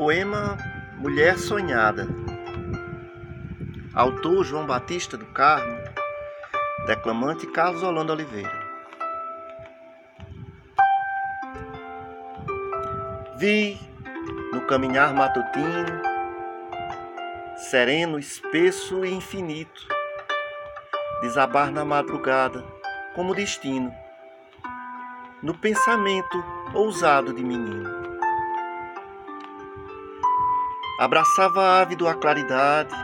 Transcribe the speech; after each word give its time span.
poema 0.00 0.56
Mulher 0.96 1.38
Sonhada. 1.38 2.08
Autor 3.92 4.42
João 4.46 4.64
Batista 4.64 5.14
do 5.14 5.26
Carmo, 5.26 5.76
declamante 6.86 7.46
Carlos 7.48 7.82
Holanda 7.82 8.14
Oliveira. 8.14 8.50
Vi 13.36 13.78
no 14.54 14.62
caminhar 14.62 15.12
matutino, 15.12 16.00
sereno, 17.68 18.18
espesso 18.18 19.04
e 19.04 19.12
infinito, 19.12 19.86
desabar 21.20 21.70
na 21.70 21.84
madrugada 21.84 22.64
como 23.14 23.34
destino, 23.34 23.94
no 25.42 25.52
pensamento 25.52 26.42
ousado 26.72 27.34
de 27.34 27.44
menino. 27.44 28.09
Abraçava 31.00 31.80
ávido 31.80 32.06
a 32.06 32.14
claridade, 32.14 32.94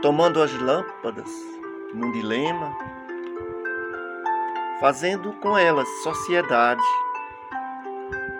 tomando 0.00 0.40
as 0.40 0.52
lâmpadas 0.52 1.28
num 1.92 2.12
dilema, 2.12 2.72
fazendo 4.78 5.32
com 5.40 5.58
elas 5.58 5.88
sociedade, 6.04 6.80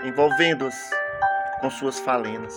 envolvendo-as 0.04 0.76
com 1.60 1.68
suas 1.68 1.98
falenas. 1.98 2.56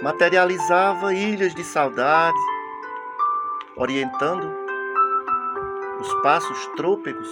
Materializava 0.00 1.12
ilhas 1.12 1.52
de 1.52 1.64
saudade, 1.64 2.38
orientando 3.74 4.48
os 5.98 6.22
passos 6.22 6.66
trôpegos, 6.76 7.28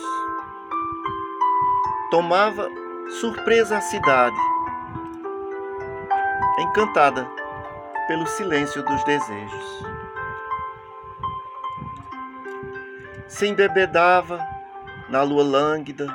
tomava 2.11 2.69
surpresa 3.21 3.79
a 3.79 3.81
cidade 3.81 4.50
encantada 6.61 7.29
pelo 8.07 8.27
silêncio 8.27 8.83
dos 8.85 9.03
desejos. 9.05 9.85
Se 13.29 13.47
embebedava 13.47 14.39
na 15.09 15.23
lua 15.23 15.43
lânguida 15.43 16.07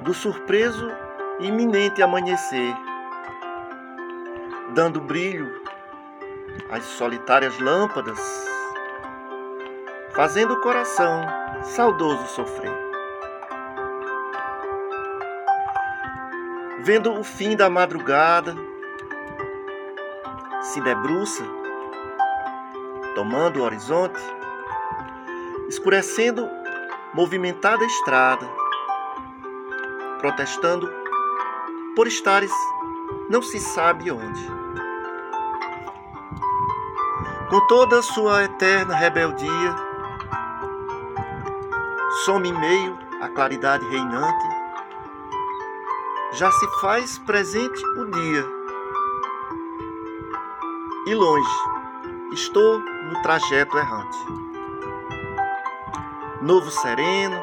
do 0.00 0.14
surpreso 0.14 0.90
iminente 1.40 2.02
amanhecer, 2.02 2.74
dando 4.74 5.00
brilho 5.00 5.62
às 6.70 6.84
solitárias 6.84 7.58
lâmpadas, 7.58 8.18
fazendo 10.14 10.54
o 10.54 10.60
coração 10.60 11.26
saudoso 11.62 12.26
sofrer. 12.28 12.91
Vendo 16.84 17.12
o 17.12 17.22
fim 17.22 17.56
da 17.56 17.70
madrugada, 17.70 18.56
se 20.60 20.80
debruça, 20.80 21.44
tomando 23.14 23.60
o 23.60 23.62
horizonte, 23.62 24.20
escurecendo 25.68 26.48
movimentada 27.14 27.84
estrada, 27.84 28.48
protestando 30.18 30.92
por 31.94 32.08
estares 32.08 32.52
não 33.28 33.42
se 33.42 33.60
sabe 33.60 34.10
onde. 34.10 34.46
Com 37.48 37.64
toda 37.68 38.00
a 38.00 38.02
sua 38.02 38.44
eterna 38.44 38.96
rebeldia, 38.96 39.76
some 42.24 42.48
em 42.48 42.58
meio 42.58 42.98
à 43.20 43.28
claridade 43.28 43.86
reinante, 43.88 44.61
já 46.32 46.50
se 46.50 46.66
faz 46.80 47.18
presente 47.18 47.84
o 47.98 48.06
dia. 48.06 48.46
E 51.06 51.14
longe, 51.14 51.56
estou 52.32 52.78
no 52.78 53.22
trajeto 53.22 53.76
errante. 53.76 54.18
Novo 56.40 56.70
sereno, 56.70 57.36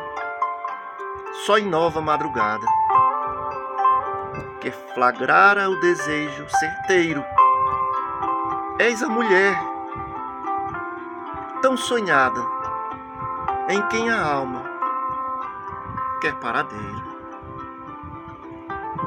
só 1.45 1.57
em 1.57 1.67
nova 1.67 2.01
madrugada, 2.01 2.65
que 4.59 4.71
flagrara 4.71 5.69
o 5.69 5.79
desejo 5.79 6.49
certeiro. 6.49 7.23
És 8.79 9.03
a 9.03 9.07
mulher 9.07 9.55
tão 11.61 11.77
sonhada, 11.77 12.41
em 13.69 13.81
quem 13.89 14.09
a 14.09 14.19
alma 14.19 14.63
quer 16.21 16.33
paradeiro. 16.39 17.18